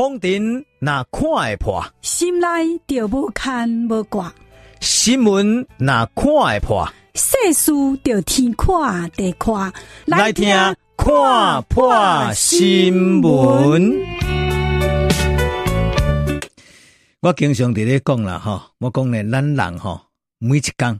[0.00, 2.48] 风尘那看会破，心内
[2.86, 4.32] 就无牵无挂；
[4.80, 7.70] 新闻那看会破，世事
[8.02, 9.70] 就天看地看。
[10.06, 10.48] 来听
[10.96, 13.94] 看破新闻。
[17.20, 20.00] 我经常伫咧讲啦，吼，我讲咧，咱人吼，
[20.38, 20.98] 每一工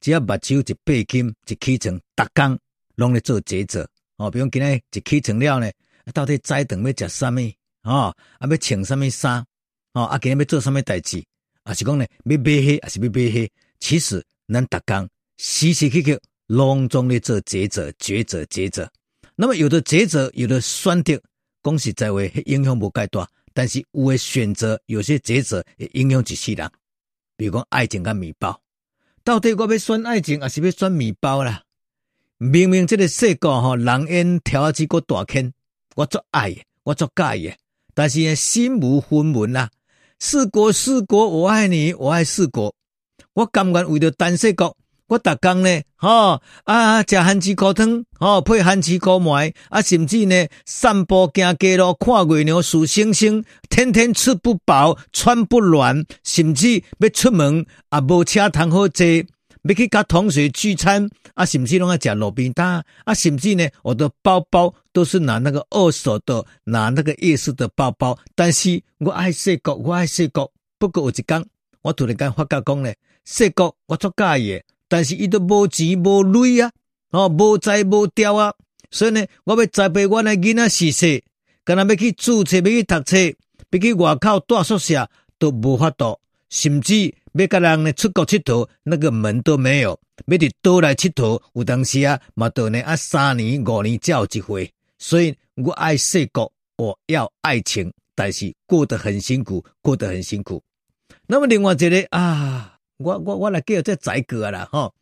[0.00, 2.58] 只要目睭一闭紧，一起床，逐工
[2.94, 3.86] 拢咧做抉择。
[4.16, 5.70] 哦，比如今日一起床了呢，
[6.14, 7.34] 到底早顿要食啥物？
[7.82, 9.44] 哦，啊要穿什么衫？
[9.92, 11.22] 哦，啊今日要做什么代志？
[11.62, 13.48] 啊是讲呢，要买迄，还是要买迄？
[13.80, 18.90] 其实咱逐工时时刻刻拢总咧做抉择，抉择，抉择。
[19.34, 21.20] 那么有的抉择，有的选择，
[21.62, 23.28] 讲实在话，影响无介大。
[23.52, 26.70] 但是有的选择，有些抉择会影响一世人。
[27.36, 28.60] 比如讲爱情甲面包，
[29.24, 31.62] 到底我要选爱情，还是要选面包啦？
[32.36, 35.52] 明明这个世界吼，人烟挑起个大坑，
[35.94, 37.58] 我做爱，我做介诶。
[37.94, 39.70] 但是，心无分文啦。
[40.18, 42.74] 四国，四国，我爱你，我爱四国。
[43.34, 59.06] 我甘愿为了单四国，我逐工呢，吼啊，食番薯锅汤，吼配番薯锅糜，啊，甚至呢，散步行街路，看月亮，数星星，天天吃不饱，穿不暖，甚至要出门啊，无车通好坐。
[59.64, 68.18] 要去甲同学聚餐啊，甚至拢爱食路边摊啊，甚至呢，我的包包都是拿那个二手的，拿那个夜市的包包。
[68.34, 70.50] 但是我爱世国，我爱世国。
[70.78, 71.44] 不过有一天，
[71.82, 76.72] 我突然间发觉讲咧，世国我做介意，但是伊都无钱无镭啊，
[77.10, 78.54] 哦，无材无调啊。
[78.90, 81.22] 所以呢，我要栽培我的囡仔时势，
[81.64, 85.06] 干那要去注册，要去读册，要去外口住宿舍
[85.38, 87.14] 都无法度，甚至。
[87.32, 94.72] 要甲人呢出国佚佗，那个门都没有；要伫倒来佚佗，有当时啊，嘛都呢啊三年五年才有一回。
[94.98, 100.62] 所以我爱世国，我要爱情，但是过得很辛苦，过得很辛苦。
[101.26, 104.92] 那么另外一个啊，我我我来叫这宰割啦，吼，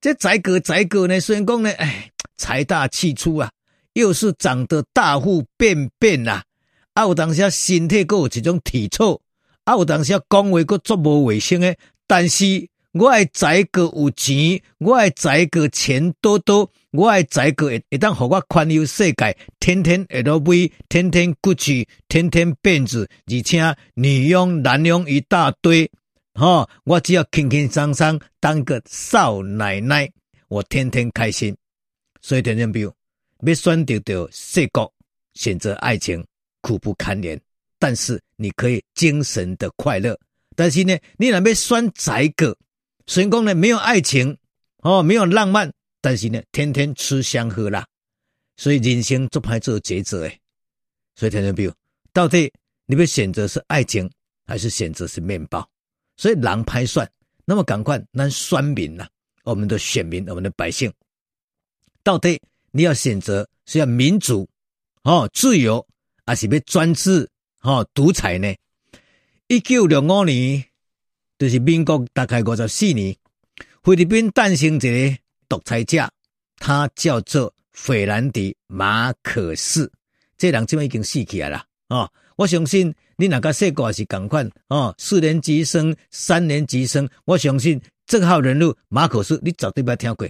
[0.00, 3.50] 这宰割宰割呢，虽然讲呢，哎，财大气粗啊，
[3.94, 6.44] 又是长得大腹便便啊，
[6.92, 9.20] 啊，有当时啊身体阁有一种体臭。
[9.64, 11.76] 啊，有当时讲话阁足无卫生诶，
[12.06, 25.90] 但是我爱宰个有钱，我爱宰个钱多多，我爱宰个会会当互我环游世界，天天 LV，天天 Gucci，天天辫子，而且女佣男佣一大堆，
[26.34, 30.08] 吼，我只要轻轻松松当个少奶奶，
[30.48, 31.56] 我天天开心。
[32.20, 32.94] 所以听众朋友，
[33.44, 34.92] 要选择到世国，
[35.34, 36.24] 选择爱情，
[36.60, 37.40] 苦不堪言。
[37.84, 40.18] 但是你可以精神的快乐，
[40.56, 42.56] 但是呢，你若要选宰割，
[43.06, 44.34] 虽然讲呢没有爱情
[44.78, 47.86] 哦，没有浪漫，但是呢天天吃香喝辣，
[48.56, 50.40] 所以人生做歹做抉择诶。
[51.14, 51.74] 所以听众朋友，
[52.14, 52.50] 到底
[52.86, 54.10] 你要选择是爱情，
[54.46, 55.68] 还是选择是面包？
[56.16, 57.06] 所以人歹选，
[57.44, 59.06] 那么赶快咱选民呐、
[59.42, 60.90] 我们的选民，我们的百姓，
[62.02, 62.40] 到底
[62.70, 64.48] 你要选择是要民主
[65.02, 65.86] 哦自由，
[66.24, 67.28] 还是要专制？
[67.64, 68.54] 哦，独裁呢？
[69.48, 70.62] 一九六五年，
[71.38, 73.16] 就是民国大概五十四年，
[73.82, 75.16] 菲律宾诞生一个
[75.48, 76.06] 独裁者，
[76.58, 79.90] 他叫做费兰迪马可斯。
[80.36, 87.08] 这人今已经死起来了哦，我相信你哪个说过是同款哦，四年级生，三年级生。
[87.24, 90.28] 我相信这号人物马可斯，你绝对捌听过。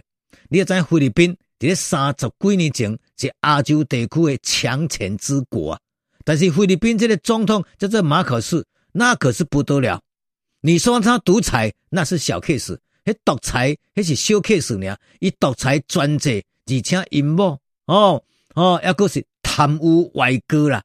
[0.48, 5.80] 你要知菲律宾在三十几年前是亚洲地区的强权之国啊。
[6.24, 10.00] 但是菲律宾这个总统叫做马可斯，那可是不得了。
[10.62, 14.96] 你说他独裁，那是小 case；迄独裁，那是小 case 呢。
[15.20, 18.24] 伊独裁专制，而且阴谋哦
[18.54, 20.82] 哦，抑阁是贪污歪歌啦。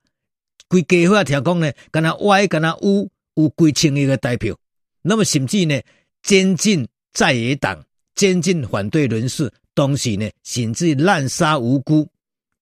[0.68, 4.58] 规家伙听讲呢，敢若歪，敢若污，有几千亿个代表。
[5.02, 5.82] 那么甚至呢，
[6.22, 12.10] 监禁在野党，监禁反对人士，同时呢，甚至滥杀无辜，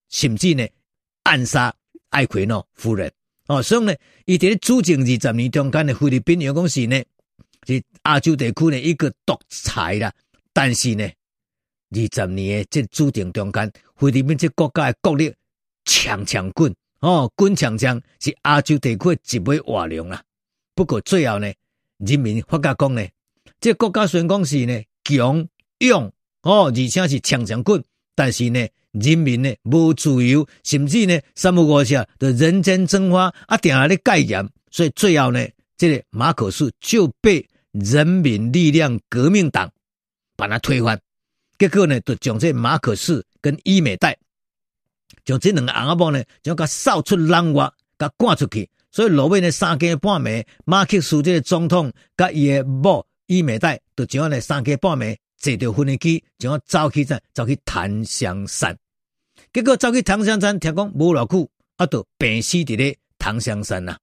[0.09, 0.67] 甚至呢，
[1.23, 1.73] 暗杀。
[2.09, 3.11] 艾奎诺夫人
[3.47, 3.95] 哦，所以呢，
[4.25, 7.01] 伊在主政二十年中间的菲律宾，有讲是呢，
[7.65, 10.13] 是亚洲地区的一个独裁啦。
[10.51, 11.03] 但是呢，
[11.91, 15.33] 二十年的这主政中间，菲律宾这国家的国力
[15.85, 20.21] 强强滚哦，滚强强是亚洲地区的一枚瓦梁啦。
[20.75, 21.51] 不过最后呢，
[21.99, 23.07] 人民发觉讲呢，
[23.61, 25.47] 这国家虽然讲是呢强
[25.79, 26.11] 勇
[26.41, 27.81] 哦，而且是强强滚，
[28.17, 28.67] 但是呢。
[28.93, 35.45] 人民呢无自由，甚至呢三不五时的人间蒸发啊，定下咧戒严，所以最后呢，
[35.77, 39.71] 这个马可斯就被人民力量革命党
[40.35, 40.99] 把他推翻，
[41.59, 44.17] 结果呢，就将这马可斯跟伊美代，
[45.23, 54.41] 将这两个翁仔某呢，将佮扫出人外，佮赶出去，所以落尾呢三更半暝，马克思这个总统甲伊的某伊美代，就怎样呢？
[54.41, 58.77] 三更半暝坐着飞行机，就走去怎走去檀香山？
[59.53, 63.97] 结果走去檀香山，听讲无偌久，啊，就病死伫咧檀香山呐。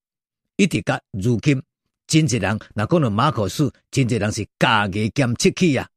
[0.55, 1.61] 一直到如今，
[2.07, 5.87] 真济人若讲到马可斯，真济人是加个兼七起啊。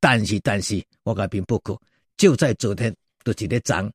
[0.00, 1.76] 但是但是，我甲并不可，
[2.16, 3.90] 就在昨天，就是咧讲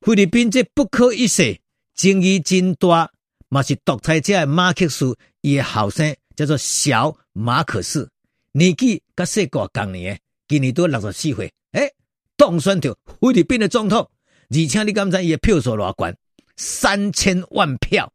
[0.00, 1.58] 菲律宾这不可一世，
[1.96, 3.10] 争议真大，
[3.48, 8.08] 嘛是独裁者的马克思，伊的后生叫做小马可斯，
[8.56, 10.16] 年纪甲细个共年，
[10.46, 11.92] 今年都六十四岁，诶，
[12.36, 14.08] 当选着菲律宾的总统，
[14.48, 16.16] 而且你敢知伊的票数偌悬？
[16.56, 18.12] 三千万票，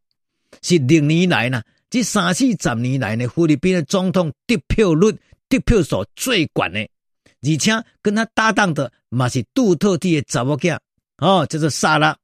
[0.62, 5.14] 是历年来呢，这三四十年来呢，菲律宾的总统得票率、
[5.46, 6.80] 得票数最悬的。
[7.42, 10.78] 而且跟他搭档的嘛是杜特地的查某囝，
[11.18, 12.16] 哦，叫做萨拉。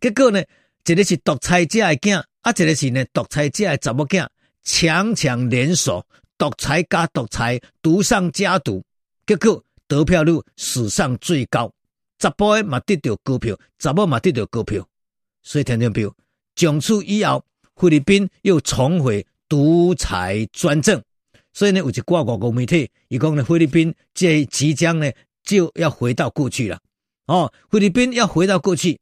[0.00, 0.42] 结果呢，
[0.84, 4.26] 一个是独裁者的囝，啊，一个是呢独裁者的查某囝，
[4.64, 6.04] 强强联手，
[6.40, 8.82] 独裁加独裁，独上加独。
[9.26, 11.70] 结果得票率史上最高，
[12.18, 14.82] 查甫的嘛得到高票，查某嘛得到高票。
[15.42, 16.10] 所以听听票，
[16.56, 17.44] 从此以后，
[17.76, 21.02] 菲律宾又重回独裁专政。
[21.52, 25.10] 所以呢，有一挂外国媒体，伊讲呢，菲律宾这即将呢
[25.42, 26.80] 就要回到过去了。
[27.26, 28.98] 哦，菲律宾要回到过去，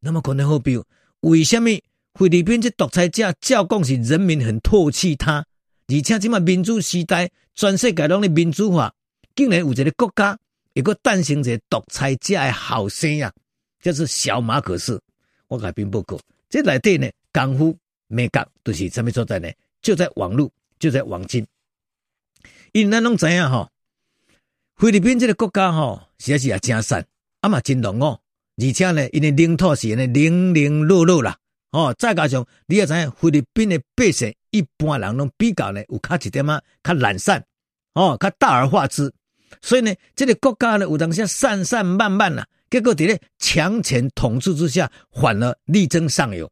[0.00, 0.82] 那么可能好比
[1.20, 1.68] 为什么
[2.14, 5.44] 菲律宾这独裁者照讲是人民很唾弃他，
[5.88, 8.94] 而且这么民主时代，全世界拢咧民主化，
[9.34, 10.38] 竟然有一个国家
[10.74, 13.32] 一个诞生一个独裁者的后生呀，
[13.80, 15.02] 就是小马可斯。
[15.46, 16.20] 我改编报告，
[16.50, 17.74] 这内底呢功夫
[18.06, 19.50] 美感都是什么所在呢？
[19.80, 21.46] 就在网络，就在网金。
[22.72, 23.70] 因咱拢知影吼，
[24.76, 27.06] 菲律宾这个国家吼，实在是也真善，
[27.40, 28.20] 啊嘛真浓哦，
[28.58, 31.38] 而且呢，因的领土是安尼零零落落啦，
[31.70, 37.44] 哦，再加上你也知影，菲律宾的百姓一般人拢比较呢有较一点啊，较懒散，
[37.94, 39.12] 哦，较大而化之，
[39.60, 46.50] 所以呢，这个国家呢有当时散散漫漫啦，结果伫咧强权统治之下，反而力争上游，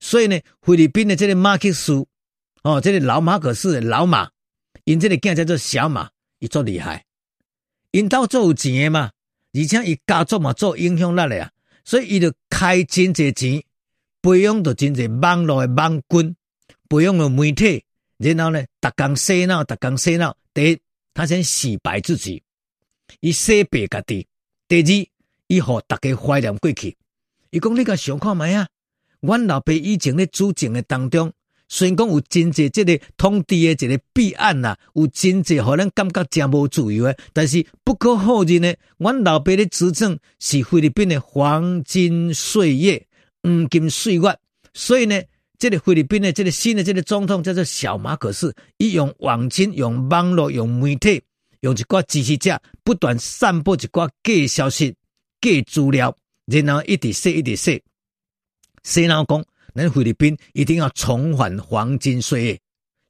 [0.00, 2.06] 所以呢，菲律宾的这个马克思，
[2.62, 4.30] 哦，这个老马可斯的老马。
[4.84, 7.04] 因这个囝叫做小马，伊足厉害，
[7.90, 9.10] 因兜做有钱的嘛，
[9.52, 11.50] 而且伊家族嘛做影响力的啊，
[11.84, 13.62] 所以伊就开真济钱，
[14.20, 16.34] 培养着真侪网络的网军，
[16.88, 17.84] 培养了媒体，
[18.16, 20.36] 然后呢，逐工洗脑，逐工洗脑。
[20.52, 20.78] 第一，
[21.14, 22.42] 他先洗白自己，
[23.20, 24.26] 伊洗白家己；
[24.66, 25.08] 第二，
[25.46, 26.96] 伊互大家怀念过去。
[27.50, 28.68] 伊讲你甲想看觅啊，
[29.20, 31.32] 阮老爸以前咧主政的当中。
[31.70, 43.06] 虽然讲有真济即个通敌的一个弊案啊，有真济互咱感觉真无自由诶，但是不可否认诶，阮老爸的执政是菲律宾的黄金岁月，
[43.48, 44.38] 黄金岁月。
[44.74, 45.20] 所以呢，
[45.58, 51.22] 这个菲律宾的这个新的这个总统叫做小马可斯，伊用网军、用网络、用媒体、
[51.60, 54.94] 用一挂支持者，不断散布一挂假消息、
[55.40, 56.16] 假资料，
[56.46, 57.80] 然后一直说、一直说，
[58.82, 59.44] 洗脑讲。
[59.74, 62.60] 咱菲律宾一定要重返黄金岁月，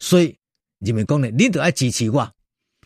[0.00, 0.36] 所以
[0.80, 2.30] 人民讲呢，你都要支持我。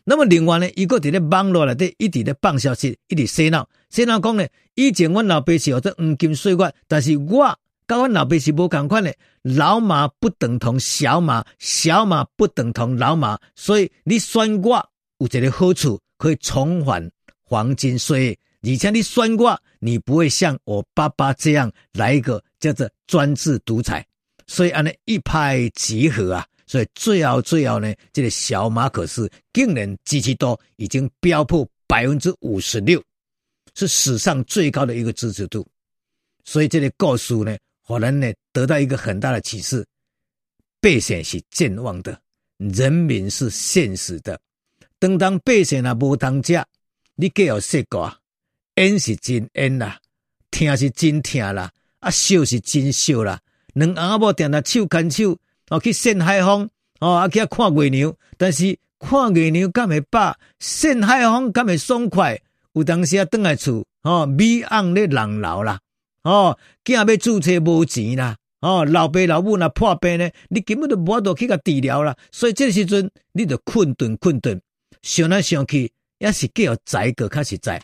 [0.05, 7.47] 那么另外呢，伊个伫咧网络内底一直咧放消息，一直洗脑，洗脑讲呢，以前阮老爸是学做黄金岁月，但是我
[7.87, 17.11] 甲阮老爸是无共款的，老马不等同小马，小马不等同老马，所以你选我有一个好处，可以重返
[17.45, 18.39] 黄金岁月。
[18.63, 24.07] 以前你选我，你不会像我爸爸这样来一个叫做专制独裁，
[24.47, 26.47] 所以安尼一拍即合啊！
[26.73, 32.99] 所以最后最后呢，这个小马可斯竟然支持度已经飙破百分之五十六，
[33.75, 35.69] 是史上最高的一个支持度。
[36.47, 37.55] 所以这个故事呢，
[37.87, 39.87] 可能呢得到一个很大的启示：
[40.81, 42.19] 百姓是健忘的，
[42.57, 44.41] 人民是现实的。
[44.99, 46.67] 等当百姓啊无当家，
[47.17, 48.19] 你给我说过啊？
[48.77, 50.01] 恩是真恩啦，
[50.51, 53.39] 听是真听啦，啊笑是真笑啦。
[53.75, 55.39] 两阿某定定手牵手，
[55.73, 56.69] 哦去晒海风，
[57.01, 58.15] 哦啊去看月娘。
[58.37, 62.39] 但是看月娘敢会饱，晒海风敢会爽快。
[62.75, 65.81] 有当时啊，转来厝，哦米昂咧人老啦，
[66.25, 72.15] 哦囝要注册无钱啦，哦老爸老母若破病呢，你根本都无法度去甲治疗啦。
[72.31, 74.61] 所以这时阵，你就困顿困顿，
[75.01, 77.81] 想来想去，也是叫宰个较实在。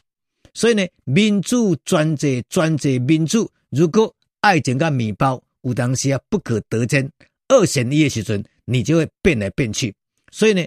[0.53, 7.11] 所以呢，民主专制专制民主，如果爱情甲面包有当时啊不可得兼，
[7.49, 9.95] 二选一的时阵，你就会变来变去。
[10.31, 10.65] 所以呢，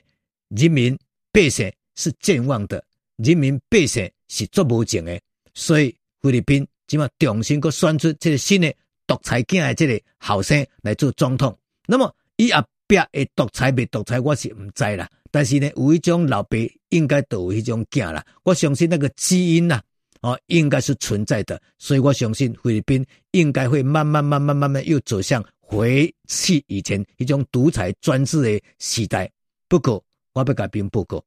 [0.50, 0.97] 人民
[1.31, 2.83] 百姓是健忘的，
[3.17, 5.19] 人民百姓是做无情的。
[5.53, 8.73] 所以菲律宾今嘛重新搁选出这个新的
[9.05, 15.09] 独裁者的这个后生来做总统，那么伊后壁会独裁未独裁，我是毋知啦。
[15.29, 16.57] 但是呢，有一种老爸
[16.89, 18.25] 应该都有一种囝啦。
[18.43, 19.75] 我相信那个基因呐、
[20.21, 21.61] 啊，哦，应该是存在的。
[21.77, 25.41] 所以我相信菲律宾应该会慢慢、慢慢、慢慢又走向
[25.72, 29.32] 回去以前一种独裁专制的时代。
[29.70, 31.24] 不过，我要改变不过，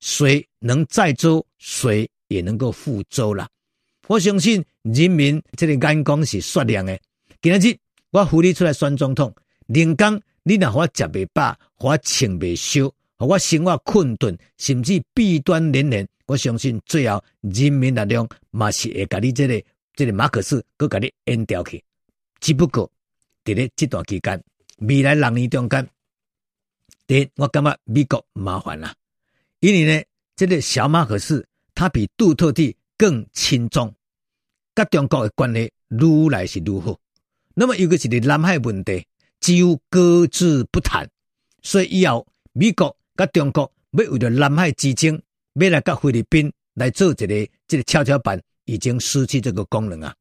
[0.00, 3.48] 谁能载舟，谁也能够覆舟啦。
[4.08, 6.98] 我相信人民这个眼光是雪亮的。
[7.40, 7.78] 今日
[8.10, 9.32] 我呼你出来选总统，
[9.66, 16.06] 人工你若互我食袂饱，互我穿袂烧，互我生活困顿，甚至弊端连连。
[16.26, 19.62] 我相信最后人民力量嘛是会甲你这个
[19.94, 21.80] 这个马克斯搁甲你淹掉去。
[22.40, 22.90] 只不过
[23.46, 24.42] 伫咧这段期间，
[24.78, 25.88] 未来六年中间，
[27.06, 28.92] 第一，我感觉美国麻烦啦，
[29.60, 33.94] 因为呢，这个小马可斯他比杜特地更亲中，
[34.74, 36.98] 甲中国的关系愈来是愈好。
[37.54, 39.06] 那么，尤其是伫南海问题，
[39.38, 41.08] 只有搁置不谈。
[41.62, 45.22] 所以以后，美国甲中国要为了南海之争，
[45.54, 50.12] 要来甲菲律宾来做一个这个跷跷板，已经失去这个功能啊。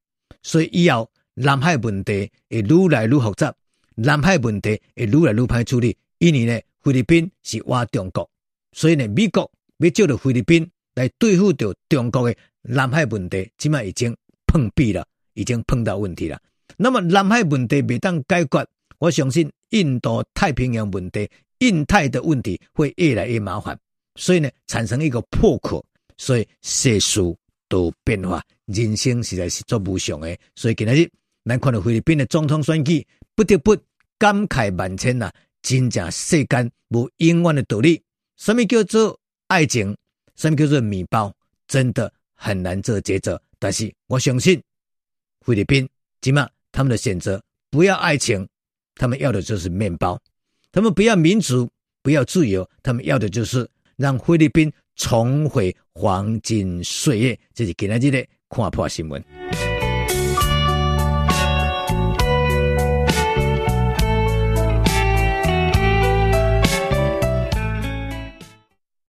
[0.43, 3.53] 所以以后，南海问题会愈来愈复杂，
[3.95, 5.95] 南海问题会愈来愈歹处理。
[6.17, 8.27] 因为呢，菲律宾是挖中国，
[8.71, 14.15] 所以呢，美国要借着菲律宾来对付着中国的南海问题，即码已经
[14.47, 16.39] 碰壁了，已经碰到问题了。
[16.77, 18.65] 那么南海问题未当解决，
[18.97, 23.77] 我相信印度太平洋问题、印太的问题会越来越麻烦，
[24.15, 25.85] 所以呢，产生一个破口，
[26.17, 27.21] 所以世事
[27.67, 30.37] 都变化，人生实在是做无常的。
[30.55, 31.09] 所以今日
[31.45, 33.77] 咱看到菲律宾的总统选举，不得不
[34.17, 35.31] 感慨万千呐！
[35.61, 38.01] 真正世间无永远的道理，
[38.37, 39.95] 什么叫做爱情？
[40.35, 41.33] 什么叫做面包？
[41.67, 43.41] 真的很难做抉择。
[43.59, 44.61] 但是我相信
[45.41, 45.87] 菲律宾
[46.21, 46.49] 起码。
[46.71, 48.45] 他们的选择不要爱情，
[48.95, 50.17] 他们要的就是面包；
[50.73, 51.71] 他们不要民主，
[52.03, 57.39] 不要自由，他们要的就是让菲律宾重回黄金岁月。
[57.53, 59.23] 这是今天的看破新闻。